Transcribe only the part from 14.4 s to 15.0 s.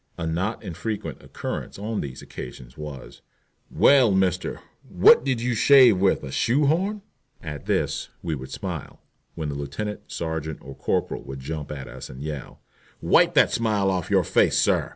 sir!